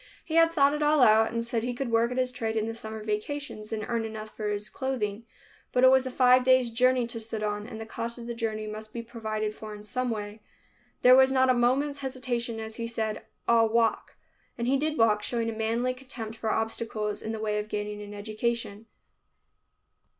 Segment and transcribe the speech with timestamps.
[0.25, 2.65] He had thought it all out and said he could work at his trade in
[2.65, 5.27] the summer vacations and earn enough for his clothing.
[5.71, 8.65] But it was a five days' journey to Sidon, and the cost of the journey
[8.65, 10.41] must be provided for in some way.
[11.03, 14.15] There was not a moment's hesitation as he said, "I'll walk."
[14.57, 18.01] And he did walk, showing a manly contempt for obstacles in the way of gaining
[18.01, 18.87] an education.